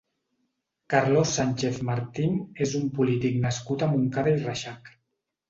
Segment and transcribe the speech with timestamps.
[0.93, 2.33] Carlos Sánchez Martín
[2.67, 4.93] és un polític nascut a Montcada i Reixac.